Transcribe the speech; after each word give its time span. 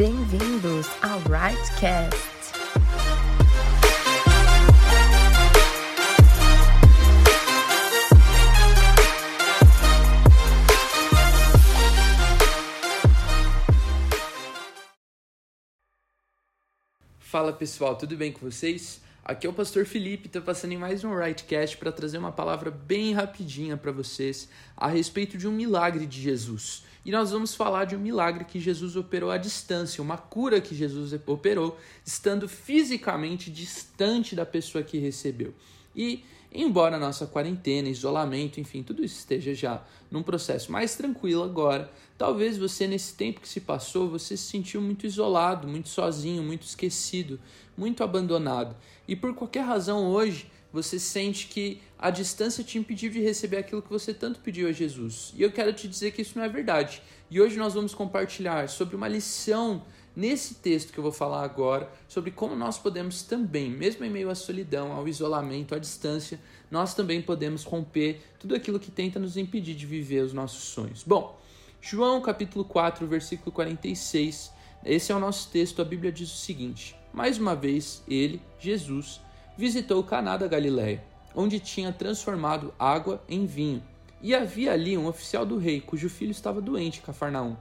Bem-vindos 0.00 0.86
ao 1.02 1.18
Rightcast. 1.28 2.16
Fala 17.18 17.52
pessoal, 17.52 17.94
tudo 17.94 18.16
bem 18.16 18.32
com 18.32 18.50
vocês? 18.50 19.02
Aqui 19.22 19.46
é 19.46 19.50
o 19.50 19.52
Pastor 19.52 19.84
Felipe, 19.84 20.26
estou 20.26 20.40
passando 20.40 20.72
em 20.72 20.78
mais 20.78 21.04
um 21.04 21.14
Rightcast 21.14 21.76
para 21.76 21.92
trazer 21.92 22.16
uma 22.16 22.32
palavra 22.32 22.70
bem 22.70 23.12
rapidinha 23.12 23.76
para 23.76 23.92
vocês 23.92 24.48
a 24.74 24.88
respeito 24.88 25.36
de 25.36 25.46
um 25.46 25.52
milagre 25.52 26.06
de 26.06 26.20
Jesus. 26.20 26.84
E 27.04 27.10
nós 27.10 27.30
vamos 27.30 27.54
falar 27.54 27.84
de 27.84 27.94
um 27.94 27.98
milagre 27.98 28.46
que 28.46 28.58
Jesus 28.58 28.96
operou 28.96 29.30
à 29.30 29.36
distância, 29.36 30.02
uma 30.02 30.16
cura 30.16 30.58
que 30.58 30.74
Jesus 30.74 31.12
operou, 31.26 31.78
estando 32.04 32.48
fisicamente 32.48 33.50
distante 33.50 34.34
da 34.34 34.46
pessoa 34.46 34.82
que 34.82 34.98
recebeu. 34.98 35.54
E 35.94 36.24
embora 36.52 36.96
a 36.96 36.98
nossa 36.98 37.26
quarentena, 37.26 37.88
isolamento, 37.88 38.60
enfim, 38.60 38.82
tudo 38.82 39.04
isso 39.04 39.18
esteja 39.18 39.54
já 39.54 39.82
num 40.10 40.22
processo 40.22 40.72
mais 40.72 40.96
tranquilo 40.96 41.42
agora, 41.42 41.90
talvez 42.18 42.58
você 42.58 42.86
nesse 42.86 43.14
tempo 43.14 43.40
que 43.40 43.48
se 43.48 43.60
passou, 43.60 44.08
você 44.08 44.36
se 44.36 44.44
sentiu 44.44 44.80
muito 44.80 45.06
isolado, 45.06 45.68
muito 45.68 45.88
sozinho, 45.88 46.42
muito 46.42 46.62
esquecido, 46.62 47.38
muito 47.76 48.02
abandonado. 48.02 48.76
E 49.06 49.14
por 49.14 49.34
qualquer 49.34 49.64
razão 49.64 50.08
hoje, 50.08 50.50
você 50.72 50.98
sente 50.98 51.48
que 51.48 51.80
a 51.98 52.10
distância 52.10 52.62
te 52.62 52.78
impediu 52.78 53.10
de 53.10 53.20
receber 53.20 53.58
aquilo 53.58 53.82
que 53.82 53.90
você 53.90 54.14
tanto 54.14 54.40
pediu 54.40 54.68
a 54.68 54.72
Jesus. 54.72 55.32
E 55.36 55.42
eu 55.42 55.50
quero 55.50 55.72
te 55.72 55.88
dizer 55.88 56.12
que 56.12 56.22
isso 56.22 56.38
não 56.38 56.44
é 56.44 56.48
verdade. 56.48 57.02
E 57.30 57.40
hoje 57.40 57.56
nós 57.56 57.74
vamos 57.74 57.94
compartilhar 57.94 58.68
sobre 58.68 58.94
uma 58.96 59.08
lição 59.08 59.82
nesse 60.14 60.54
texto 60.54 60.92
que 60.92 60.98
eu 60.98 61.02
vou 61.02 61.12
falar 61.12 61.42
agora, 61.44 61.90
sobre 62.08 62.30
como 62.30 62.54
nós 62.54 62.78
podemos 62.78 63.22
também, 63.22 63.70
mesmo 63.70 64.04
em 64.04 64.10
meio 64.10 64.30
à 64.30 64.34
solidão, 64.34 64.92
ao 64.92 65.06
isolamento, 65.08 65.74
à 65.74 65.78
distância, 65.78 66.40
nós 66.70 66.94
também 66.94 67.20
podemos 67.20 67.64
romper 67.64 68.22
tudo 68.38 68.54
aquilo 68.54 68.80
que 68.80 68.90
tenta 68.90 69.18
nos 69.18 69.36
impedir 69.36 69.74
de 69.74 69.86
viver 69.86 70.24
os 70.24 70.32
nossos 70.32 70.64
sonhos. 70.64 71.02
Bom, 71.02 71.38
João 71.80 72.20
capítulo 72.20 72.64
4, 72.64 73.06
versículo 73.06 73.50
46, 73.52 74.52
esse 74.84 75.12
é 75.12 75.14
o 75.14 75.20
nosso 75.20 75.50
texto, 75.50 75.82
a 75.82 75.84
Bíblia 75.84 76.12
diz 76.12 76.32
o 76.32 76.36
seguinte: 76.36 76.96
Mais 77.12 77.38
uma 77.38 77.54
vez, 77.54 78.02
ele, 78.08 78.40
Jesus, 78.58 79.20
visitou 79.56 80.02
Caná 80.02 80.36
da 80.36 80.46
Galiléia, 80.46 81.04
onde 81.34 81.60
tinha 81.60 81.92
transformado 81.92 82.72
água 82.78 83.22
em 83.28 83.46
vinho. 83.46 83.82
E 84.22 84.34
havia 84.34 84.72
ali 84.72 84.96
um 84.98 85.06
oficial 85.06 85.46
do 85.46 85.56
rei, 85.56 85.80
cujo 85.80 86.08
filho 86.08 86.30
estava 86.30 86.60
doente 86.60 87.00
Cafarnaum. 87.00 87.56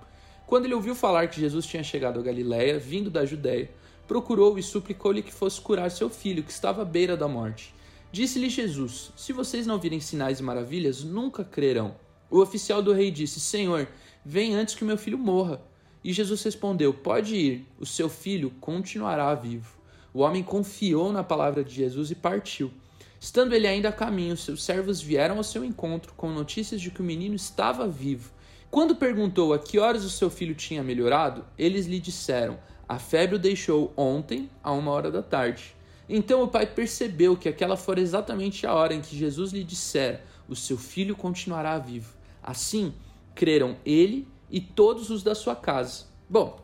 Quando 0.50 0.66
ele 0.66 0.74
ouviu 0.74 0.96
falar 0.96 1.28
que 1.28 1.40
Jesus 1.40 1.64
tinha 1.68 1.84
chegado 1.84 2.20
a 2.20 2.24
Galiléia, 2.24 2.80
vindo 2.80 3.12
da 3.12 3.24
Judéia, 3.24 3.70
procurou 4.08 4.58
e 4.58 4.64
suplicou-lhe 4.64 5.22
que 5.22 5.32
fosse 5.32 5.62
curar 5.62 5.92
seu 5.92 6.10
filho, 6.10 6.42
que 6.42 6.50
estava 6.50 6.82
à 6.82 6.86
beira 6.86 7.16
da 7.16 7.28
morte. 7.28 7.72
Disse-lhe 8.12 8.50
Jesus: 8.50 9.12
Se 9.16 9.32
vocês 9.32 9.68
não 9.68 9.78
virem 9.78 10.00
sinais 10.00 10.40
e 10.40 10.44
maravilhas, 10.44 11.04
nunca 11.04 11.44
crerão. 11.44 11.96
O 12.32 12.40
oficial 12.42 12.82
do 12.82 12.94
rei 12.94 13.12
disse: 13.12 13.40
Senhor, 13.40 13.88
vem 14.26 14.56
antes 14.56 14.74
que 14.74 14.84
meu 14.84 14.98
filho 14.98 15.20
morra. 15.20 15.62
E 16.04 16.12
Jesus 16.12 16.42
respondeu: 16.42 16.96
Pode 16.96 17.36
ir, 17.36 17.68
o 17.80 17.86
seu 17.86 18.10
filho 18.10 18.52
continuará 18.60 19.36
vivo. 19.36 19.78
O 20.12 20.22
homem 20.22 20.42
confiou 20.42 21.14
na 21.14 21.24
palavra 21.24 21.64
de 21.64 21.76
Jesus 21.76 22.10
e 22.10 22.16
partiu. 22.16 22.72
Estando 23.20 23.54
ele 23.54 23.68
ainda 23.68 23.90
a 23.90 23.92
caminho, 23.92 24.36
seus 24.36 24.64
servos 24.64 25.00
vieram 25.00 25.38
ao 25.38 25.44
seu 25.44 25.64
encontro 25.64 26.12
com 26.18 26.32
notícias 26.32 26.82
de 26.82 26.90
que 26.90 27.02
o 27.02 27.06
menino 27.06 27.36
estava 27.36 27.88
vivo. 27.88 28.32
Quando 28.72 28.96
perguntou 28.96 29.52
a 29.52 29.60
que 29.60 29.80
horas 29.80 30.06
o 30.06 30.10
seu 30.10 30.30
filho 30.30 30.54
tinha 30.54 30.84
melhorado, 30.84 31.44
eles 31.58 31.88
lhe 31.88 32.00
disseram: 32.00 32.60
A 32.88 33.00
febre 33.00 33.36
o 33.36 33.40
deixou 33.40 33.92
ontem, 33.98 34.50
a 34.64 34.72
uma 34.72 34.92
hora 34.92 35.10
da 35.10 35.24
tarde. 35.24 35.76
Então 36.08 36.44
o 36.44 36.48
pai 36.48 36.68
percebeu 36.68 37.36
que 37.36 37.50
aquela 37.50 37.76
fora 37.76 38.00
exatamente 38.00 38.68
a 38.68 38.74
hora 38.74 38.94
em 38.94 39.02
que 39.02 39.18
Jesus 39.18 39.52
lhe 39.52 39.64
dissera: 39.64 40.24
O 40.48 40.56
seu 40.56 40.78
filho 40.78 41.16
continuará 41.16 41.78
vivo. 41.80 42.14
Assim, 42.44 42.94
creram 43.34 43.76
ele 43.86 44.28
e 44.52 44.62
todos 44.62 45.10
os 45.10 45.24
da 45.24 45.34
sua 45.34 45.56
casa. 45.56 46.06
Bom, 46.30 46.60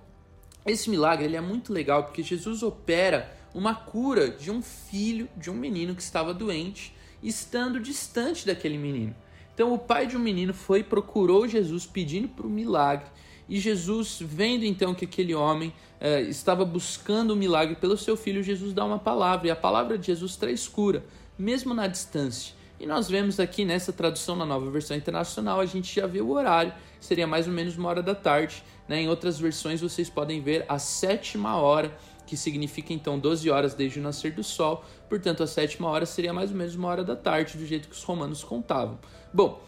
esse 0.65 0.89
milagre 0.89 1.25
ele 1.25 1.35
é 1.35 1.41
muito 1.41 1.73
legal 1.73 2.03
porque 2.03 2.21
Jesus 2.21 2.61
opera 2.61 3.31
uma 3.53 3.73
cura 3.73 4.29
de 4.29 4.51
um 4.51 4.61
filho, 4.61 5.27
de 5.37 5.49
um 5.49 5.55
menino 5.55 5.95
que 5.95 6.01
estava 6.01 6.33
doente, 6.33 6.93
estando 7.23 7.79
distante 7.79 8.45
daquele 8.45 8.77
menino. 8.77 9.15
Então 9.55 9.73
o 9.73 9.79
pai 9.79 10.05
de 10.05 10.15
um 10.15 10.19
menino 10.19 10.53
foi 10.53 10.83
procurou 10.83 11.47
Jesus 11.47 11.85
pedindo 11.85 12.27
para 12.27 12.45
o 12.45 12.49
milagre 12.49 13.07
e 13.47 13.59
Jesus 13.59 14.19
vendo 14.21 14.65
então 14.65 14.93
que 14.93 15.05
aquele 15.05 15.33
homem 15.33 15.73
eh, 15.99 16.21
estava 16.23 16.65
buscando 16.65 17.31
o 17.31 17.33
um 17.33 17.37
milagre 17.37 17.75
pelo 17.75 17.97
seu 17.97 18.17
filho, 18.17 18.43
Jesus 18.43 18.73
dá 18.73 18.83
uma 18.83 18.99
palavra 18.99 19.47
e 19.47 19.51
a 19.51 19.55
palavra 19.55 19.97
de 19.97 20.07
Jesus 20.07 20.35
traz 20.35 20.67
cura, 20.67 21.05
mesmo 21.37 21.73
na 21.73 21.87
distância. 21.87 22.53
E 22.79 22.85
nós 22.85 23.07
vemos 23.07 23.39
aqui 23.39 23.63
nessa 23.63 23.93
tradução 23.93 24.35
na 24.35 24.45
nova 24.45 24.69
versão 24.69 24.97
internacional, 24.97 25.61
a 25.61 25.65
gente 25.65 25.95
já 25.95 26.05
vê 26.05 26.19
o 26.19 26.31
horário, 26.31 26.73
seria 26.99 27.25
mais 27.25 27.47
ou 27.47 27.53
menos 27.53 27.77
uma 27.77 27.87
hora 27.87 28.03
da 28.03 28.13
tarde. 28.13 28.61
Né? 28.87 29.03
Em 29.03 29.09
outras 29.09 29.39
versões 29.39 29.79
vocês 29.79 30.09
podem 30.09 30.41
ver 30.41 30.65
a 30.67 30.77
sétima 30.77 31.55
hora, 31.55 31.95
que 32.25 32.35
significa 32.35 32.93
então 32.93 33.19
12 33.19 33.49
horas 33.49 33.73
desde 33.73 33.99
o 33.99 34.03
nascer 34.03 34.31
do 34.31 34.43
sol, 34.43 34.83
portanto 35.09 35.43
a 35.43 35.47
sétima 35.47 35.89
hora 35.89 36.05
seria 36.05 36.33
mais 36.33 36.51
ou 36.51 36.57
menos 36.57 36.75
uma 36.75 36.87
hora 36.87 37.03
da 37.03 37.15
tarde, 37.15 37.57
do 37.57 37.65
jeito 37.65 37.87
que 37.87 37.95
os 37.95 38.03
romanos 38.03 38.43
contavam. 38.43 38.99
Bom, 39.33 39.61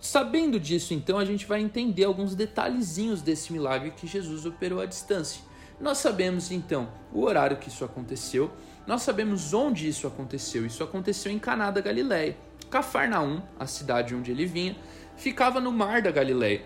sabendo 0.00 0.58
disso 0.58 0.94
então, 0.94 1.18
a 1.18 1.24
gente 1.24 1.46
vai 1.46 1.60
entender 1.60 2.04
alguns 2.04 2.34
detalhezinhos 2.34 3.22
desse 3.22 3.52
milagre 3.52 3.92
que 3.92 4.06
Jesus 4.06 4.46
operou 4.46 4.80
à 4.80 4.86
distância. 4.86 5.42
Nós 5.80 5.98
sabemos 5.98 6.50
então 6.50 6.88
o 7.12 7.22
horário 7.22 7.56
que 7.56 7.68
isso 7.68 7.84
aconteceu, 7.84 8.50
nós 8.86 9.02
sabemos 9.02 9.54
onde 9.54 9.88
isso 9.88 10.06
aconteceu. 10.06 10.66
Isso 10.66 10.82
aconteceu 10.82 11.30
em 11.30 11.38
Caná 11.38 11.70
da 11.70 11.80
Galileia. 11.80 12.36
Cafarnaum, 12.70 13.40
a 13.58 13.66
cidade 13.66 14.14
onde 14.14 14.30
ele 14.30 14.46
vinha, 14.46 14.76
ficava 15.16 15.60
no 15.60 15.70
mar 15.70 16.02
da 16.02 16.10
Galileia. 16.10 16.62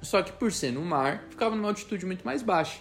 Só 0.00 0.22
que 0.22 0.32
por 0.32 0.52
ser 0.52 0.72
no 0.72 0.82
mar, 0.82 1.24
ficava 1.28 1.54
numa 1.54 1.68
altitude 1.68 2.06
muito 2.06 2.24
mais 2.24 2.42
baixa. 2.42 2.80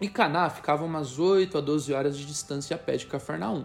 E 0.00 0.08
Caná 0.08 0.48
ficava 0.48 0.84
umas 0.84 1.18
8 1.18 1.58
a 1.58 1.60
12 1.60 1.92
horas 1.92 2.16
de 2.16 2.24
distância 2.24 2.74
a 2.74 2.78
pé 2.78 2.96
de 2.96 3.06
Cafarnaum. 3.06 3.64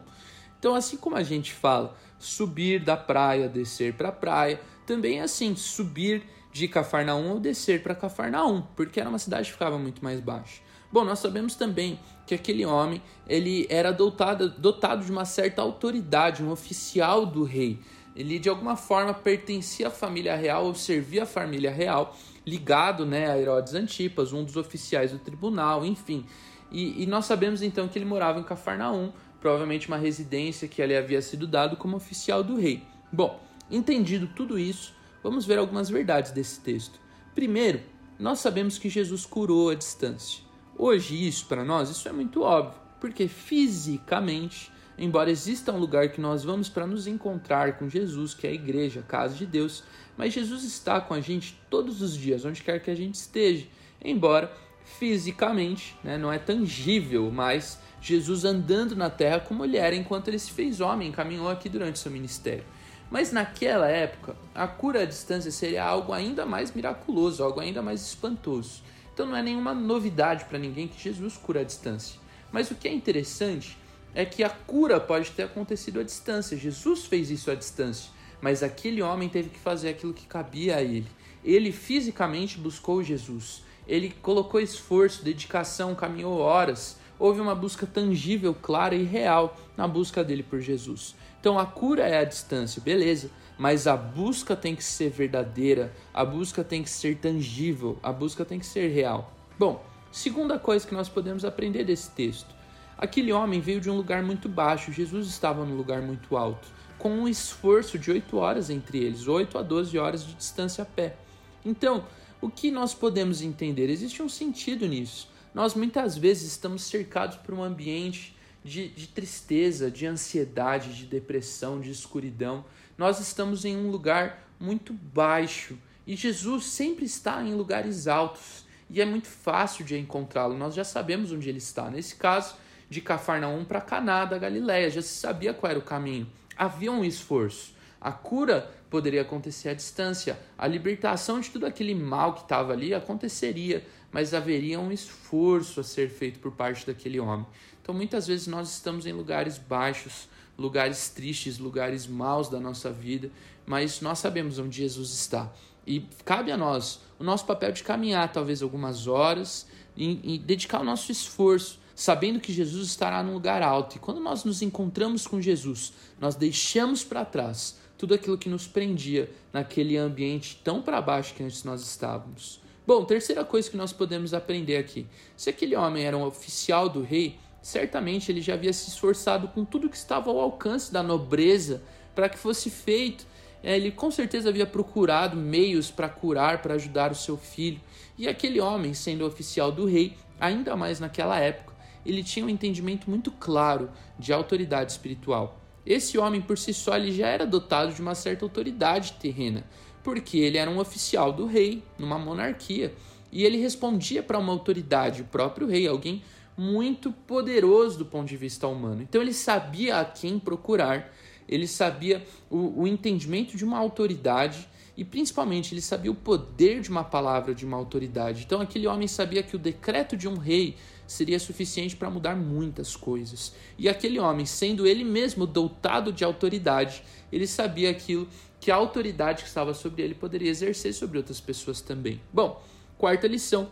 Então, 0.59 0.75
assim 0.75 0.97
como 0.97 1.15
a 1.15 1.23
gente 1.23 1.53
fala 1.53 1.95
subir 2.19 2.83
da 2.83 2.97
praia, 2.97 3.47
descer 3.47 3.93
para 3.93 4.09
a 4.09 4.11
praia, 4.11 4.59
também 4.85 5.19
é 5.19 5.23
assim, 5.23 5.55
subir 5.55 6.23
de 6.51 6.67
Cafarnaum 6.67 7.31
ou 7.31 7.39
descer 7.39 7.83
para 7.83 7.93
Cafarnaum, 7.93 8.63
porque 8.75 8.99
era 8.99 9.09
uma 9.09 9.19
cidade 9.19 9.47
que 9.47 9.53
ficava 9.53 9.77
muito 9.77 10.03
mais 10.03 10.19
baixa. 10.19 10.61
Bom, 10.91 11.03
nós 11.03 11.19
sabemos 11.19 11.55
também 11.55 11.99
que 12.25 12.33
aquele 12.33 12.65
homem 12.65 13.01
ele 13.27 13.67
era 13.69 13.91
dotado, 13.91 14.49
dotado 14.49 15.03
de 15.03 15.11
uma 15.11 15.25
certa 15.25 15.61
autoridade, 15.61 16.41
um 16.41 16.51
oficial 16.51 17.25
do 17.25 17.43
rei. 17.43 17.81
Ele 18.15 18.39
de 18.39 18.47
alguma 18.47 18.77
forma 18.77 19.13
pertencia 19.13 19.87
à 19.87 19.91
família 19.91 20.35
real 20.35 20.65
ou 20.65 20.73
servia 20.73 21.23
à 21.23 21.25
família 21.25 21.69
real, 21.69 22.15
ligado 22.45 23.05
né, 23.05 23.29
a 23.29 23.37
Herodes 23.37 23.73
Antipas, 23.73 24.31
um 24.31 24.43
dos 24.43 24.55
oficiais 24.55 25.11
do 25.11 25.19
tribunal, 25.19 25.85
enfim. 25.85 26.25
E, 26.71 27.03
e 27.03 27.05
nós 27.05 27.25
sabemos 27.25 27.61
então 27.61 27.87
que 27.87 27.97
ele 27.97 28.05
morava 28.05 28.39
em 28.39 28.43
Cafarnaum, 28.43 29.11
provavelmente 29.39 29.87
uma 29.87 29.97
residência 29.97 30.67
que 30.67 30.81
ele 30.81 30.95
havia 30.95 31.21
sido 31.21 31.47
dado 31.47 31.77
como 31.77 31.97
oficial 31.97 32.43
do 32.43 32.55
rei. 32.55 32.83
Bom, 33.11 33.39
entendido 33.69 34.27
tudo 34.27 34.59
isso, 34.59 34.93
vamos 35.23 35.45
ver 35.45 35.57
algumas 35.57 35.89
verdades 35.89 36.31
desse 36.31 36.59
texto. 36.59 36.99
Primeiro, 37.33 37.81
nós 38.19 38.39
sabemos 38.39 38.77
que 38.77 38.89
Jesus 38.89 39.25
curou 39.25 39.69
a 39.69 39.75
distância. 39.75 40.43
Hoje, 40.77 41.27
isso 41.27 41.45
para 41.45 41.63
nós, 41.63 41.89
isso 41.89 42.07
é 42.07 42.11
muito 42.11 42.41
óbvio, 42.41 42.79
porque 42.99 43.27
fisicamente, 43.27 44.71
embora 44.97 45.29
exista 45.29 45.71
um 45.71 45.77
lugar 45.77 46.09
que 46.09 46.21
nós 46.21 46.43
vamos 46.43 46.69
para 46.69 46.87
nos 46.87 47.07
encontrar 47.07 47.77
com 47.77 47.89
Jesus, 47.89 48.33
que 48.33 48.47
é 48.47 48.49
a 48.49 48.53
igreja, 48.53 49.01
a 49.01 49.03
casa 49.03 49.35
de 49.35 49.45
Deus, 49.45 49.83
mas 50.17 50.33
Jesus 50.33 50.63
está 50.63 51.01
com 51.01 51.13
a 51.13 51.19
gente 51.19 51.59
todos 51.69 52.01
os 52.01 52.15
dias, 52.15 52.45
onde 52.45 52.63
quer 52.63 52.81
que 52.81 52.89
a 52.89 52.95
gente 52.95 53.15
esteja, 53.15 53.65
embora 54.03 54.51
fisicamente, 54.99 55.97
né, 56.03 56.17
não 56.17 56.31
é 56.31 56.37
tangível, 56.37 57.29
mas 57.31 57.79
Jesus 58.01 58.45
andando 58.45 58.95
na 58.95 59.09
terra 59.09 59.39
como 59.39 59.65
era 59.65 59.95
enquanto 59.95 60.27
ele 60.27 60.39
se 60.39 60.51
fez 60.51 60.79
homem, 60.79 61.11
caminhou 61.11 61.49
aqui 61.49 61.67
durante 61.67 61.99
seu 61.99 62.11
ministério. 62.11 62.63
Mas 63.09 63.31
naquela 63.31 63.87
época, 63.87 64.35
a 64.53 64.67
cura 64.67 65.01
à 65.01 65.05
distância 65.05 65.51
seria 65.51 65.83
algo 65.83 66.13
ainda 66.13 66.45
mais 66.45 66.71
miraculoso, 66.73 67.43
algo 67.43 67.59
ainda 67.59 67.81
mais 67.81 68.01
espantoso. 68.01 68.83
Então 69.13 69.25
não 69.25 69.35
é 69.35 69.41
nenhuma 69.41 69.73
novidade 69.73 70.45
para 70.45 70.59
ninguém 70.59 70.87
que 70.87 71.01
Jesus 71.01 71.37
cura 71.37 71.61
à 71.61 71.63
distância. 71.63 72.19
Mas 72.51 72.69
o 72.71 72.75
que 72.75 72.87
é 72.87 72.93
interessante 72.93 73.77
é 74.15 74.25
que 74.25 74.43
a 74.43 74.49
cura 74.49 74.99
pode 74.99 75.29
ter 75.31 75.43
acontecido 75.43 75.99
à 75.99 76.03
distância. 76.03 76.57
Jesus 76.57 77.05
fez 77.05 77.29
isso 77.29 77.51
à 77.51 77.55
distância, 77.55 78.09
mas 78.41 78.63
aquele 78.63 79.01
homem 79.01 79.29
teve 79.29 79.49
que 79.49 79.59
fazer 79.59 79.89
aquilo 79.89 80.13
que 80.13 80.25
cabia 80.25 80.77
a 80.77 80.81
ele. 80.81 81.07
Ele 81.43 81.71
fisicamente 81.71 82.57
buscou 82.57 83.03
Jesus. 83.03 83.63
Ele 83.87 84.09
colocou 84.21 84.59
esforço, 84.59 85.23
dedicação, 85.23 85.93
caminhou 85.93 86.39
horas. 86.39 86.97
Houve 87.19 87.41
uma 87.41 87.53
busca 87.53 87.85
tangível, 87.85 88.53
clara 88.53 88.95
e 88.95 89.03
real 89.03 89.55
na 89.77 89.87
busca 89.87 90.23
dele 90.23 90.41
por 90.41 90.59
Jesus. 90.59 91.13
Então 91.39 91.59
a 91.59 91.65
cura 91.65 92.07
é 92.07 92.17
à 92.19 92.23
distância, 92.23 92.81
beleza 92.81 93.29
mas 93.57 93.87
a 93.87 93.95
busca 93.95 94.53
tem 94.53 94.75
que 94.75 94.83
ser 94.83 95.09
verdadeira, 95.09 95.93
a 96.13 96.25
busca 96.25 96.61
tem 96.61 96.83
que 96.83 96.89
ser 96.89 97.15
tangível, 97.15 97.97
a 98.03 98.11
busca 98.11 98.43
tem 98.43 98.59
que 98.59 98.65
ser 98.65 98.89
real. 98.89 99.31
Bom, 99.57 99.81
Segunda 100.15 100.57
coisa 100.57 100.87
que 100.87 100.93
nós 100.93 101.09
podemos 101.09 101.43
aprender 101.43 101.83
desse 101.83 102.09
texto: 102.09 102.54
aquele 102.97 103.31
homem 103.31 103.59
veio 103.59 103.81
de 103.81 103.89
um 103.89 103.95
lugar 103.95 104.23
muito 104.23 104.47
baixo, 104.47 104.91
Jesus 104.91 105.27
estava 105.27 105.65
num 105.65 105.75
lugar 105.75 106.01
muito 106.01 106.35
alto, 106.37 106.67
com 106.97 107.09
um 107.09 107.27
esforço 107.27 107.99
de 107.99 108.11
8 108.11 108.37
horas 108.37 108.69
entre 108.69 108.99
eles, 108.99 109.27
8 109.27 109.57
a 109.57 109.61
12 109.61 109.97
horas 109.97 110.25
de 110.25 110.33
distância 110.33 110.81
a 110.83 110.85
pé. 110.85 111.15
Então, 111.63 112.05
o 112.41 112.49
que 112.49 112.69
nós 112.69 112.93
podemos 112.93 113.41
entender? 113.41 113.89
Existe 113.89 114.21
um 114.21 114.29
sentido 114.29 114.87
nisso. 114.87 115.29
Nós 115.53 115.73
muitas 115.73 116.17
vezes 116.17 116.51
estamos 116.51 116.83
cercados 116.83 117.37
por 117.37 117.53
um 117.53 117.63
ambiente 117.63 118.35
de, 118.63 118.89
de, 118.89 119.07
tristeza, 119.07 119.89
de 119.89 120.05
ansiedade, 120.05 120.95
de 120.95 121.05
depressão, 121.05 121.79
de 121.79 121.91
escuridão. 121.91 122.65
Nós 122.97 123.19
estamos 123.19 123.63
em 123.63 123.77
um 123.77 123.89
lugar 123.89 124.47
muito 124.59 124.93
baixo 124.93 125.77
e 126.05 126.15
Jesus 126.15 126.65
sempre 126.65 127.05
está 127.05 127.41
em 127.43 127.53
lugares 127.53 128.07
altos 128.07 128.65
e 128.89 129.01
é 129.01 129.05
muito 129.05 129.27
fácil 129.27 129.85
de 129.85 129.97
encontrá-lo. 129.97 130.57
Nós 130.57 130.75
já 130.75 130.83
sabemos 130.83 131.31
onde 131.31 131.47
ele 131.49 131.57
está. 131.57 131.89
Nesse 131.89 132.15
caso, 132.15 132.55
de 132.89 133.01
Cafarnaum 133.01 133.65
para 133.65 133.81
Caná 133.81 134.25
da 134.25 134.37
Galileia, 134.37 134.89
já 134.89 135.01
se 135.01 135.19
sabia 135.19 135.53
qual 135.53 135.69
era 135.69 135.79
o 135.79 135.83
caminho. 135.83 136.27
Havia 136.55 136.91
um 136.91 137.03
esforço. 137.03 137.73
A 137.99 138.11
cura 138.11 138.71
poderia 138.89 139.23
acontecer 139.23 139.69
à 139.69 139.73
distância, 139.73 140.39
a 140.57 140.67
libertação 140.67 141.39
de 141.39 141.49
tudo 141.49 141.65
aquele 141.65 141.95
mal 141.95 142.33
que 142.33 142.41
estava 142.41 142.71
ali 142.71 142.93
aconteceria, 142.93 143.85
mas 144.11 144.33
haveria 144.33 144.79
um 144.79 144.91
esforço 144.91 145.79
a 145.79 145.83
ser 145.83 146.09
feito 146.09 146.39
por 146.39 146.51
parte 146.51 146.85
daquele 146.85 147.19
homem. 147.19 147.45
Então 147.81 147.93
muitas 147.93 148.27
vezes 148.27 148.47
nós 148.47 148.71
estamos 148.71 149.05
em 149.05 149.11
lugares 149.11 149.57
baixos, 149.57 150.29
lugares 150.57 151.09
tristes, 151.09 151.57
lugares 151.57 152.07
maus 152.07 152.47
da 152.47 152.59
nossa 152.59 152.91
vida, 152.91 153.29
mas 153.65 154.01
nós 154.01 154.19
sabemos 154.19 154.59
onde 154.59 154.77
Jesus 154.77 155.11
está. 155.11 155.51
E 155.85 156.01
cabe 156.23 156.51
a 156.51 156.57
nós 156.57 157.01
o 157.19 157.23
nosso 157.23 157.45
papel 157.45 157.71
de 157.71 157.83
caminhar 157.83 158.31
talvez 158.31 158.61
algumas 158.61 159.07
horas 159.07 159.67
e, 159.95 160.35
e 160.35 160.39
dedicar 160.39 160.81
o 160.81 160.83
nosso 160.83 161.11
esforço, 161.11 161.79
sabendo 161.95 162.41
que 162.41 162.53
Jesus 162.53 162.89
estará 162.89 163.23
num 163.23 163.33
lugar 163.33 163.63
alto. 163.63 163.95
E 163.95 163.99
quando 163.99 164.19
nós 164.19 164.43
nos 164.43 164.61
encontramos 164.61 165.25
com 165.25 165.41
Jesus, 165.41 165.93
nós 166.19 166.35
deixamos 166.35 167.03
para 167.03 167.23
trás 167.23 167.77
tudo 167.97 168.13
aquilo 168.13 168.37
que 168.37 168.49
nos 168.49 168.67
prendia 168.67 169.31
naquele 169.53 169.97
ambiente 169.97 170.59
tão 170.63 170.81
para 170.81 171.01
baixo 171.01 171.33
que 171.33 171.43
antes 171.43 171.63
nós 171.63 171.81
estávamos. 171.81 172.59
Bom, 172.85 173.03
terceira 173.05 173.43
coisa 173.43 173.69
que 173.69 173.77
nós 173.77 173.93
podemos 173.93 174.33
aprender 174.33 174.77
aqui: 174.77 175.07
se 175.35 175.49
aquele 175.49 175.75
homem 175.75 176.03
era 176.03 176.17
um 176.17 176.25
oficial 176.25 176.89
do 176.89 177.01
rei, 177.01 177.39
certamente 177.61 178.31
ele 178.31 178.41
já 178.41 178.53
havia 178.53 178.73
se 178.73 178.89
esforçado 178.89 179.47
com 179.47 179.65
tudo 179.65 179.89
que 179.89 179.97
estava 179.97 180.29
ao 180.29 180.39
alcance 180.39 180.93
da 180.93 181.01
nobreza 181.01 181.81
para 182.13 182.29
que 182.29 182.37
fosse 182.37 182.69
feito. 182.69 183.25
É, 183.63 183.75
ele 183.75 183.89
com 183.89 184.11
certeza 184.11 184.49
havia 184.49 184.67
procurado 184.67 185.35
meios 185.35 185.89
para 185.89 186.07
curar, 186.07 186.61
para 186.61 186.75
ajudar 186.75 187.11
o 187.11 187.15
seu 187.15 187.35
filho. 187.35 187.81
E 188.15 188.27
aquele 188.27 188.61
homem, 188.61 188.93
sendo 188.93 189.25
oficial 189.25 189.71
do 189.71 189.85
rei, 189.85 190.15
ainda 190.39 190.75
mais 190.75 190.99
naquela 190.99 191.39
época, 191.39 191.74
ele 192.05 192.23
tinha 192.23 192.45
um 192.45 192.49
entendimento 192.49 193.09
muito 193.09 193.31
claro 193.31 193.89
de 194.19 194.31
autoridade 194.31 194.91
espiritual. 194.91 195.59
Esse 195.85 196.17
homem 196.17 196.41
por 196.41 196.57
si 196.57 196.73
só 196.73 196.97
ele 196.97 197.11
já 197.11 197.27
era 197.27 197.45
dotado 197.45 197.93
de 197.93 198.01
uma 198.01 198.15
certa 198.15 198.45
autoridade 198.45 199.13
terrena, 199.13 199.63
porque 200.03 200.37
ele 200.37 200.57
era 200.57 200.69
um 200.69 200.79
oficial 200.79 201.31
do 201.31 201.45
rei 201.45 201.83
numa 201.97 202.17
monarquia 202.17 202.93
e 203.31 203.43
ele 203.43 203.57
respondia 203.57 204.23
para 204.23 204.39
uma 204.39 204.51
autoridade, 204.51 205.21
o 205.21 205.25
próprio 205.25 205.67
rei, 205.67 205.87
alguém 205.87 206.23
muito 206.57 207.11
poderoso 207.11 207.97
do 207.97 208.05
ponto 208.05 208.27
de 208.27 208.37
vista 208.37 208.67
humano. 208.67 209.01
Então 209.01 209.21
ele 209.21 209.33
sabia 209.33 209.99
a 209.99 210.05
quem 210.05 210.39
procurar, 210.39 211.13
ele 211.47 211.67
sabia 211.67 212.25
o, 212.49 212.81
o 212.81 212.87
entendimento 212.87 213.57
de 213.57 213.65
uma 213.65 213.77
autoridade 213.77 214.67
e 214.97 215.03
principalmente 215.03 215.73
ele 215.73 215.81
sabia 215.81 216.11
o 216.11 216.15
poder 216.15 216.81
de 216.81 216.89
uma 216.89 217.03
palavra 217.03 217.53
de 217.53 217.65
uma 217.65 217.77
autoridade. 217.77 218.43
Então 218.45 218.61
aquele 218.61 218.87
homem 218.87 219.07
sabia 219.07 219.43
que 219.43 219.55
o 219.55 219.59
decreto 219.59 220.15
de 220.15 220.27
um 220.27 220.37
rei 220.37 220.77
seria 221.05 221.39
suficiente 221.39 221.95
para 221.95 222.09
mudar 222.09 222.35
muitas 222.35 222.95
coisas. 222.95 223.53
E 223.77 223.87
aquele 223.89 224.19
homem, 224.19 224.45
sendo 224.45 224.87
ele 224.87 225.03
mesmo 225.03 225.45
dotado 225.45 226.11
de 226.11 226.23
autoridade, 226.23 227.03
ele 227.31 227.45
sabia 227.45 227.89
aquilo 227.89 228.27
que 228.59 228.71
a 228.71 228.75
autoridade 228.75 229.43
que 229.43 229.47
estava 229.47 229.73
sobre 229.73 230.01
ele 230.01 230.15
poderia 230.15 230.49
exercer 230.49 230.93
sobre 230.93 231.17
outras 231.17 231.39
pessoas 231.39 231.81
também. 231.81 232.21
Bom, 232.33 232.63
quarta 232.97 233.27
lição. 233.27 233.69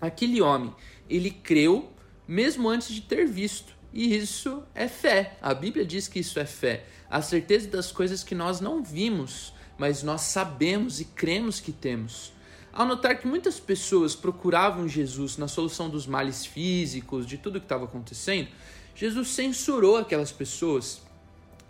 Aquele 0.00 0.40
homem, 0.40 0.72
ele 1.08 1.30
creu 1.30 1.90
mesmo 2.28 2.68
antes 2.68 2.94
de 2.94 3.00
ter 3.00 3.26
visto. 3.26 3.74
E 3.92 4.16
isso 4.16 4.62
é 4.72 4.86
fé. 4.86 5.36
A 5.42 5.52
Bíblia 5.52 5.84
diz 5.84 6.06
que 6.06 6.20
isso 6.20 6.38
é 6.38 6.46
fé. 6.46 6.86
A 7.10 7.20
certeza 7.20 7.68
das 7.68 7.90
coisas 7.90 8.22
que 8.22 8.36
nós 8.36 8.60
não 8.60 8.84
vimos, 8.84 9.52
mas 9.80 10.02
nós 10.02 10.20
sabemos 10.20 11.00
e 11.00 11.06
cremos 11.06 11.58
que 11.58 11.72
temos. 11.72 12.34
Ao 12.70 12.84
notar 12.84 13.18
que 13.18 13.26
muitas 13.26 13.58
pessoas 13.58 14.14
procuravam 14.14 14.86
Jesus 14.86 15.38
na 15.38 15.48
solução 15.48 15.88
dos 15.88 16.06
males 16.06 16.44
físicos, 16.44 17.24
de 17.24 17.38
tudo 17.38 17.58
que 17.58 17.64
estava 17.64 17.86
acontecendo, 17.86 18.48
Jesus 18.94 19.28
censurou 19.28 19.96
aquelas 19.96 20.30
pessoas 20.30 21.00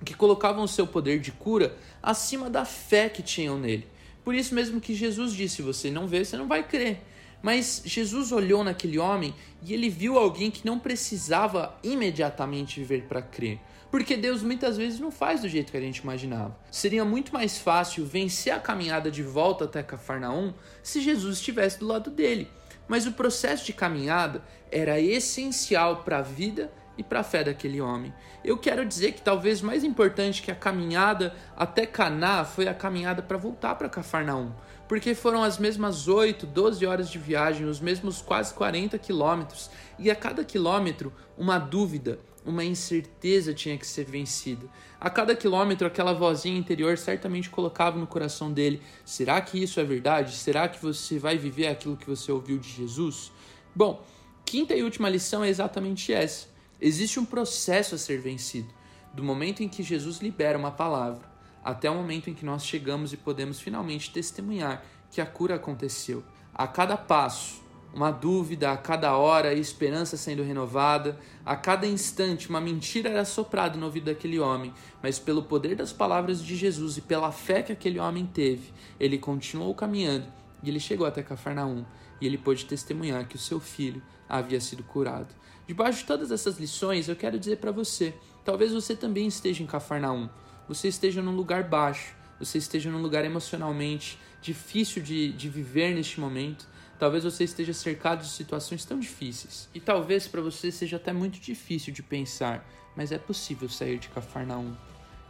que 0.04 0.12
colocavam 0.12 0.64
o 0.64 0.68
seu 0.68 0.88
poder 0.88 1.20
de 1.20 1.30
cura 1.30 1.78
acima 2.02 2.50
da 2.50 2.64
fé 2.64 3.08
que 3.08 3.22
tinham 3.22 3.56
nele. 3.56 3.86
Por 4.24 4.34
isso 4.34 4.56
mesmo 4.56 4.80
que 4.80 4.92
Jesus 4.92 5.32
disse: 5.32 5.56
se 5.56 5.62
você 5.62 5.88
não 5.88 6.08
vê, 6.08 6.24
você 6.24 6.36
não 6.36 6.48
vai 6.48 6.66
crer. 6.66 7.00
Mas 7.40 7.80
Jesus 7.84 8.32
olhou 8.32 8.64
naquele 8.64 8.98
homem 8.98 9.32
e 9.62 9.72
ele 9.72 9.88
viu 9.88 10.18
alguém 10.18 10.50
que 10.50 10.66
não 10.66 10.80
precisava 10.80 11.78
imediatamente 11.84 12.82
ver 12.82 13.02
para 13.02 13.22
crer. 13.22 13.60
Porque 13.90 14.16
Deus 14.16 14.42
muitas 14.42 14.76
vezes 14.76 15.00
não 15.00 15.10
faz 15.10 15.40
do 15.40 15.48
jeito 15.48 15.72
que 15.72 15.76
a 15.76 15.80
gente 15.80 15.98
imaginava. 15.98 16.56
Seria 16.70 17.04
muito 17.04 17.32
mais 17.32 17.58
fácil 17.58 18.06
vencer 18.06 18.52
a 18.52 18.60
caminhada 18.60 19.10
de 19.10 19.22
volta 19.22 19.64
até 19.64 19.82
Cafarnaum 19.82 20.54
se 20.82 21.00
Jesus 21.00 21.38
estivesse 21.38 21.80
do 21.80 21.86
lado 21.86 22.10
dele. 22.10 22.48
Mas 22.86 23.06
o 23.06 23.12
processo 23.12 23.66
de 23.66 23.72
caminhada 23.72 24.42
era 24.70 25.00
essencial 25.00 26.02
para 26.04 26.18
a 26.18 26.22
vida 26.22 26.72
e 26.96 27.02
para 27.02 27.20
a 27.20 27.24
fé 27.24 27.42
daquele 27.42 27.80
homem. 27.80 28.12
Eu 28.44 28.58
quero 28.58 28.84
dizer 28.84 29.12
que 29.12 29.22
talvez 29.22 29.62
mais 29.62 29.82
importante 29.82 30.42
que 30.42 30.50
a 30.50 30.54
caminhada 30.54 31.34
até 31.56 31.86
Caná 31.86 32.44
foi 32.44 32.68
a 32.68 32.74
caminhada 32.74 33.22
para 33.22 33.38
voltar 33.38 33.74
para 33.74 33.88
Cafarnaum, 33.88 34.52
porque 34.88 35.14
foram 35.14 35.42
as 35.42 35.56
mesmas 35.56 36.08
8, 36.08 36.46
12 36.46 36.84
horas 36.84 37.10
de 37.10 37.18
viagem, 37.18 37.66
os 37.66 37.80
mesmos 37.80 38.20
quase 38.20 38.52
40 38.52 38.98
quilômetros, 38.98 39.70
e 39.98 40.10
a 40.10 40.16
cada 40.16 40.44
quilômetro 40.44 41.12
uma 41.38 41.58
dúvida, 41.58 42.18
uma 42.44 42.64
incerteza 42.64 43.52
tinha 43.52 43.76
que 43.76 43.86
ser 43.86 44.04
vencida. 44.04 44.66
A 45.00 45.10
cada 45.10 45.34
quilômetro, 45.34 45.86
aquela 45.86 46.12
vozinha 46.12 46.58
interior 46.58 46.96
certamente 46.98 47.50
colocava 47.50 47.98
no 47.98 48.06
coração 48.06 48.52
dele: 48.52 48.80
será 49.04 49.40
que 49.40 49.62
isso 49.62 49.80
é 49.80 49.84
verdade? 49.84 50.34
Será 50.34 50.68
que 50.68 50.82
você 50.82 51.18
vai 51.18 51.36
viver 51.36 51.68
aquilo 51.68 51.96
que 51.96 52.06
você 52.06 52.30
ouviu 52.32 52.58
de 52.58 52.68
Jesus? 52.68 53.32
Bom, 53.74 54.04
quinta 54.44 54.74
e 54.74 54.82
última 54.82 55.08
lição 55.08 55.44
é 55.44 55.48
exatamente 55.48 56.12
essa. 56.12 56.48
Existe 56.80 57.20
um 57.20 57.24
processo 57.24 57.94
a 57.94 57.98
ser 57.98 58.20
vencido, 58.20 58.72
do 59.12 59.22
momento 59.22 59.62
em 59.62 59.68
que 59.68 59.82
Jesus 59.82 60.18
libera 60.18 60.58
uma 60.58 60.70
palavra 60.70 61.30
até 61.62 61.90
o 61.90 61.94
momento 61.94 62.30
em 62.30 62.34
que 62.34 62.44
nós 62.44 62.64
chegamos 62.64 63.12
e 63.12 63.16
podemos 63.16 63.60
finalmente 63.60 64.10
testemunhar 64.10 64.84
que 65.10 65.20
a 65.20 65.26
cura 65.26 65.56
aconteceu. 65.56 66.24
A 66.54 66.66
cada 66.66 66.96
passo, 66.96 67.62
uma 67.92 68.10
dúvida, 68.10 68.70
a 68.70 68.76
cada 68.76 69.16
hora, 69.16 69.48
a 69.48 69.54
esperança 69.54 70.16
sendo 70.16 70.42
renovada, 70.42 71.18
a 71.44 71.56
cada 71.56 71.86
instante, 71.86 72.48
uma 72.48 72.60
mentira 72.60 73.10
era 73.10 73.24
soprada 73.24 73.76
no 73.76 73.86
ouvido 73.86 74.04
daquele 74.04 74.38
homem, 74.38 74.72
mas 75.02 75.18
pelo 75.18 75.42
poder 75.42 75.74
das 75.74 75.92
palavras 75.92 76.42
de 76.42 76.56
Jesus 76.56 76.96
e 76.96 77.00
pela 77.00 77.32
fé 77.32 77.62
que 77.62 77.72
aquele 77.72 77.98
homem 77.98 78.26
teve, 78.26 78.72
ele 78.98 79.18
continuou 79.18 79.74
caminhando 79.74 80.26
e 80.62 80.68
ele 80.68 80.80
chegou 80.80 81.06
até 81.06 81.22
Cafarnaum 81.22 81.84
e 82.20 82.26
ele 82.26 82.38
pôde 82.38 82.64
testemunhar 82.66 83.26
que 83.26 83.36
o 83.36 83.38
seu 83.38 83.58
filho 83.58 84.02
havia 84.28 84.60
sido 84.60 84.82
curado. 84.82 85.34
Debaixo 85.66 86.00
de 86.00 86.04
todas 86.04 86.30
essas 86.30 86.58
lições, 86.58 87.08
eu 87.08 87.16
quero 87.16 87.38
dizer 87.38 87.56
para 87.56 87.72
você: 87.72 88.14
talvez 88.44 88.72
você 88.72 88.94
também 88.94 89.26
esteja 89.26 89.62
em 89.62 89.66
Cafarnaum, 89.66 90.28
você 90.68 90.88
esteja 90.88 91.22
num 91.22 91.34
lugar 91.34 91.64
baixo, 91.64 92.14
você 92.38 92.58
esteja 92.58 92.90
num 92.90 93.02
lugar 93.02 93.24
emocionalmente 93.24 94.18
difícil 94.40 95.02
de, 95.02 95.32
de 95.32 95.48
viver 95.48 95.94
neste 95.94 96.18
momento. 96.18 96.66
Talvez 97.00 97.24
você 97.24 97.42
esteja 97.42 97.72
cercado 97.72 98.20
de 98.20 98.28
situações 98.28 98.84
tão 98.84 99.00
difíceis. 99.00 99.68
E 99.74 99.80
talvez 99.80 100.28
para 100.28 100.40
você 100.40 100.70
seja 100.70 100.96
até 100.96 101.12
muito 101.12 101.40
difícil 101.40 101.92
de 101.92 102.02
pensar, 102.02 102.64
mas 102.94 103.10
é 103.10 103.18
possível 103.18 103.68
sair 103.68 103.98
de 103.98 104.08
Cafarnaum. 104.08 104.76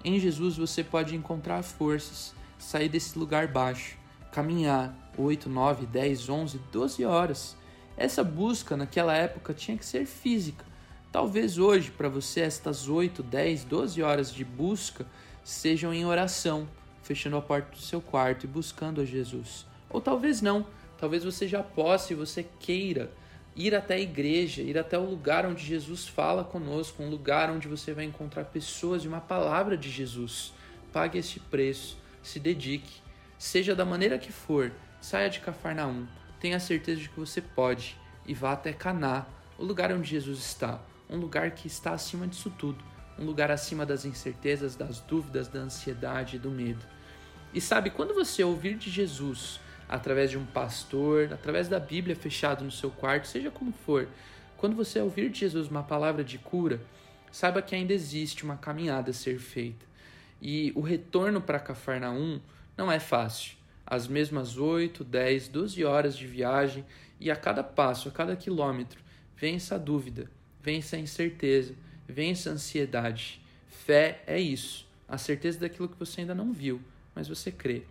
Em 0.05 0.21
Jesus 0.21 0.59
você 0.59 0.85
pode 0.85 1.17
encontrar 1.17 1.63
forças, 1.63 2.35
sair 2.59 2.89
desse 2.89 3.19
lugar 3.19 3.49
baixo 3.49 4.01
caminhar 4.31 4.95
8, 5.19 5.49
9, 5.49 5.87
10, 5.87 6.29
11, 6.29 6.61
12 6.73 7.05
horas. 7.05 7.57
Essa 7.97 8.23
busca 8.23 8.77
naquela 8.77 9.15
época 9.15 9.53
tinha 9.53 9.77
que 9.77 9.85
ser 9.85 10.07
física. 10.07 10.65
Talvez 11.13 11.59
hoje, 11.59 11.91
para 11.91 12.09
você, 12.09 12.41
estas 12.41 12.89
8, 12.89 13.23
10, 13.23 13.65
12 13.65 14.03
horas 14.03 14.33
de 14.33 14.45
busca 14.45 15.05
sejam 15.43 15.93
em 15.93 16.07
oração, 16.07 16.69
fechando 17.03 17.37
a 17.37 17.43
porta 17.43 17.73
do 17.73 17.83
seu 17.83 18.01
quarto 18.01 18.45
e 18.45 18.47
buscando 18.47 19.01
a 19.01 19.05
Jesus. 19.05 19.67
Ou 19.89 20.01
talvez 20.01 20.41
não, 20.41 20.65
talvez 21.01 21.25
você 21.25 21.49
já 21.49 21.63
possa 21.63 22.13
e 22.13 22.17
você 22.17 22.47
queira 22.61 23.11
ir 23.57 23.75
até 23.75 23.95
a 23.95 24.01
igreja, 24.01 24.63
ir 24.63 24.79
até 24.79 24.99
o 24.99 25.05
lugar 25.05 25.47
onde 25.47 25.65
Jesus 25.65 26.07
fala 26.07 26.45
conosco, 26.45 27.03
um 27.03 27.11
lugar 27.11 27.51
onde 27.51 27.67
você 27.67 27.93
vai 27.93 28.05
encontrar 28.05 28.45
pessoas 28.45 29.03
e 29.03 29.09
uma 29.09 29.21
palavra 29.21 29.77
de 29.77 29.91
Jesus. 29.91 30.53
Pague 30.93 31.19
este 31.19 31.41
preço, 31.41 31.97
se 32.23 32.39
dedique 32.39 33.01
Seja 33.41 33.75
da 33.75 33.87
maneira 33.87 34.19
que 34.19 34.31
for, 34.31 34.71
saia 35.01 35.31
de 35.31 35.41
Cafarnaum. 35.41 36.07
Tenha 36.39 36.61
certeza 36.61 37.01
de 37.01 37.09
que 37.09 37.19
você 37.19 37.41
pode, 37.41 37.97
e 38.27 38.35
vá 38.35 38.53
até 38.53 38.71
Caná, 38.71 39.25
o 39.57 39.65
lugar 39.65 39.91
onde 39.95 40.11
Jesus 40.11 40.41
está, 40.41 40.79
um 41.09 41.17
lugar 41.17 41.53
que 41.53 41.67
está 41.67 41.93
acima 41.93 42.27
disso 42.27 42.51
tudo, 42.51 42.85
um 43.19 43.25
lugar 43.25 43.51
acima 43.51 43.87
das 43.87 44.05
incertezas, 44.05 44.77
das 44.77 45.01
dúvidas, 45.01 45.49
da 45.49 45.61
ansiedade 45.61 46.37
e 46.37 46.39
do 46.39 46.51
medo. 46.51 46.85
E 47.55 47.63
sabe, 47.63 47.89
quando 47.89 48.13
você 48.13 48.45
ouvir 48.45 48.77
de 48.77 48.91
Jesus 48.91 49.59
através 49.91 50.31
de 50.31 50.39
um 50.39 50.47
pastor, 50.47 51.33
através 51.33 51.67
da 51.67 51.81
Bíblia 51.81 52.15
fechado 52.15 52.65
no 52.65 52.71
seu 52.71 52.93
quarto, 52.93 53.27
seja 53.27 53.51
como 53.51 53.73
for, 53.73 54.07
quando 54.57 54.77
você 54.77 55.01
ouvir 55.01 55.29
de 55.31 55.41
Jesus 55.41 55.67
uma 55.67 55.83
palavra 55.83 56.23
de 56.23 56.39
cura, 56.39 56.81
saiba 57.33 57.61
que 57.61 57.75
ainda 57.75 57.93
existe 57.93 58.45
uma 58.45 58.57
caminhada 58.57 59.11
a 59.11 59.15
ser 59.15 59.41
feita. 59.41 59.85
E 60.41 60.73
o 60.77 60.81
retorno 60.81 61.41
para 61.41 61.59
Cafarnaum 61.59 62.41
não 62.77 62.91
é 62.91 63.01
fácil. 63.01 63.57
As 63.85 64.07
mesmas 64.07 64.57
8, 64.57 65.03
10, 65.03 65.49
12 65.49 65.85
horas 65.85 66.17
de 66.17 66.25
viagem 66.25 66.87
e 67.19 67.29
a 67.29 67.35
cada 67.35 67.65
passo, 67.65 68.09
a 68.09 68.13
cada 68.13 68.37
quilômetro, 68.37 69.01
vem 69.37 69.57
essa 69.57 69.77
dúvida, 69.77 70.31
vem 70.63 70.79
essa 70.79 70.97
incerteza, 70.97 71.75
vem 72.07 72.31
essa 72.31 72.51
ansiedade. 72.51 73.43
Fé 73.67 74.23
é 74.25 74.39
isso, 74.39 74.87
a 75.09 75.19
certeza 75.19 75.59
daquilo 75.59 75.89
que 75.89 75.99
você 75.99 76.21
ainda 76.21 76.35
não 76.35 76.53
viu, 76.53 76.81
mas 77.13 77.27
você 77.27 77.51
crê. 77.51 77.83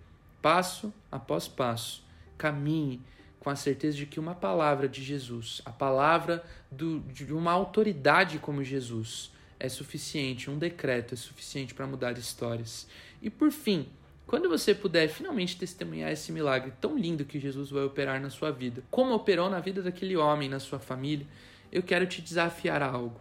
Passo 0.41 0.93
após 1.11 1.47
passo, 1.47 2.03
caminhe 2.37 3.01
com 3.39 3.49
a 3.49 3.55
certeza 3.55 3.97
de 3.97 4.05
que 4.05 4.19
uma 4.19 4.35
palavra 4.35 4.87
de 4.87 5.03
Jesus, 5.03 5.61
a 5.65 5.71
palavra 5.71 6.43
do, 6.69 6.99
de 6.99 7.33
uma 7.33 7.51
autoridade 7.51 8.37
como 8.39 8.63
Jesus, 8.63 9.31
é 9.59 9.67
suficiente, 9.67 10.49
um 10.49 10.57
decreto 10.57 11.13
é 11.13 11.17
suficiente 11.17 11.73
para 11.73 11.87
mudar 11.87 12.17
histórias. 12.17 12.87
E 13.21 13.29
por 13.29 13.51
fim, 13.51 13.87
quando 14.25 14.47
você 14.47 14.75
puder 14.75 15.07
finalmente 15.09 15.57
testemunhar 15.57 16.11
esse 16.11 16.31
milagre 16.31 16.71
tão 16.79 16.97
lindo 16.97 17.25
que 17.25 17.39
Jesus 17.39 17.71
vai 17.71 17.83
operar 17.83 18.21
na 18.21 18.29
sua 18.29 18.51
vida, 18.51 18.83
como 18.91 19.13
operou 19.13 19.49
na 19.49 19.59
vida 19.59 19.81
daquele 19.81 20.15
homem, 20.15 20.47
na 20.47 20.59
sua 20.59 20.79
família, 20.79 21.25
eu 21.71 21.83
quero 21.83 22.05
te 22.05 22.21
desafiar 22.21 22.81
a 22.81 22.87
algo. 22.87 23.19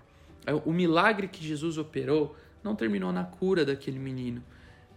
O 0.64 0.72
milagre 0.72 1.28
que 1.28 1.44
Jesus 1.44 1.78
operou 1.78 2.36
não 2.62 2.74
terminou 2.74 3.12
na 3.12 3.24
cura 3.24 3.64
daquele 3.64 3.98
menino, 3.98 4.42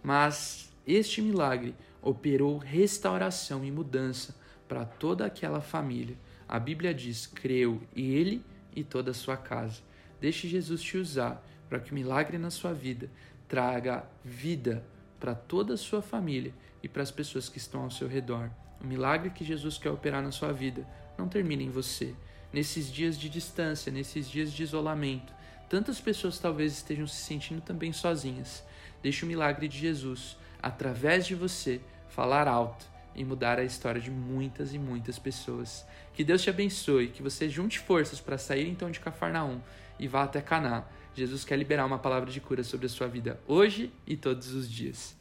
mas 0.02 0.72
este 0.86 1.20
milagre 1.20 1.74
operou 2.02 2.58
restauração 2.58 3.64
e 3.64 3.70
mudança 3.70 4.34
para 4.68 4.84
toda 4.84 5.24
aquela 5.24 5.60
família. 5.60 6.16
A 6.48 6.58
Bíblia 6.58 6.92
diz: 6.92 7.26
creu 7.26 7.80
ele 7.94 8.44
e 8.74 8.82
toda 8.82 9.12
a 9.12 9.14
sua 9.14 9.36
casa. 9.36 9.80
Deixe 10.20 10.48
Jesus 10.48 10.82
te 10.82 10.98
usar 10.98 11.42
para 11.68 11.80
que 11.80 11.92
o 11.92 11.94
milagre 11.94 12.36
na 12.36 12.50
sua 12.50 12.72
vida 12.72 13.08
traga 13.48 14.04
vida 14.24 14.84
para 15.18 15.34
toda 15.34 15.74
a 15.74 15.76
sua 15.76 16.02
família 16.02 16.52
e 16.82 16.88
para 16.88 17.02
as 17.02 17.10
pessoas 17.10 17.48
que 17.48 17.58
estão 17.58 17.84
ao 17.84 17.90
seu 17.90 18.08
redor. 18.08 18.50
O 18.80 18.86
milagre 18.86 19.30
que 19.30 19.44
Jesus 19.44 19.78
quer 19.78 19.90
operar 19.90 20.22
na 20.22 20.32
sua 20.32 20.52
vida 20.52 20.86
não 21.16 21.28
termina 21.28 21.62
em 21.62 21.70
você. 21.70 22.14
Nesses 22.52 22.92
dias 22.92 23.18
de 23.18 23.28
distância, 23.28 23.92
nesses 23.92 24.28
dias 24.28 24.52
de 24.52 24.62
isolamento, 24.62 25.32
tantas 25.68 26.00
pessoas 26.00 26.38
talvez 26.38 26.72
estejam 26.72 27.06
se 27.06 27.16
sentindo 27.16 27.60
também 27.60 27.92
sozinhas. 27.92 28.64
Deixe 29.02 29.24
o 29.24 29.28
milagre 29.28 29.68
de 29.68 29.78
Jesus, 29.78 30.36
através 30.60 31.26
de 31.26 31.34
você, 31.34 31.80
falar 32.14 32.46
alto 32.46 32.86
e 33.14 33.24
mudar 33.24 33.58
a 33.58 33.64
história 33.64 34.00
de 34.00 34.10
muitas 34.10 34.72
e 34.74 34.78
muitas 34.78 35.18
pessoas. 35.18 35.84
Que 36.14 36.24
Deus 36.24 36.42
te 36.42 36.50
abençoe, 36.50 37.08
que 37.08 37.22
você 37.22 37.48
junte 37.48 37.78
forças 37.78 38.20
para 38.20 38.38
sair 38.38 38.68
então 38.68 38.90
de 38.90 39.00
Cafarnaum 39.00 39.60
e 39.98 40.06
vá 40.06 40.24
até 40.24 40.40
Caná. 40.40 40.84
Jesus 41.14 41.44
quer 41.44 41.56
liberar 41.56 41.84
uma 41.84 41.98
palavra 41.98 42.30
de 42.30 42.40
cura 42.40 42.64
sobre 42.64 42.86
a 42.86 42.88
sua 42.88 43.06
vida 43.06 43.40
hoje 43.46 43.92
e 44.06 44.16
todos 44.16 44.54
os 44.54 44.70
dias. 44.70 45.16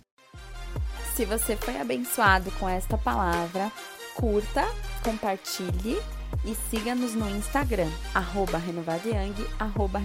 Se 1.13 1.25
você 1.25 1.57
foi 1.57 1.79
abençoado 1.79 2.49
com 2.51 2.67
esta 2.67 2.97
palavra, 2.97 3.71
curta, 4.15 4.63
compartilhe 5.03 5.97
e 6.45 6.55
siga-nos 6.69 7.13
no 7.13 7.29
Instagram, 7.29 7.89
arroba 8.15 8.57
renovadayang, 8.57 9.35
arroba. 9.59 9.99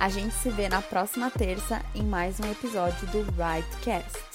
A 0.00 0.08
gente 0.08 0.34
se 0.34 0.48
vê 0.48 0.68
na 0.68 0.80
próxima 0.80 1.30
terça 1.30 1.82
em 1.94 2.02
mais 2.02 2.40
um 2.40 2.50
episódio 2.50 3.06
do 3.08 3.22
Rightcast. 3.32 4.31